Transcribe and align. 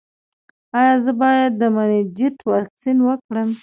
ایا 0.77 0.93
زه 1.03 1.11
باید 1.21 1.51
د 1.61 1.63
مننجیت 1.75 2.35
واکسین 2.51 2.97
وکړم؟ 3.03 3.49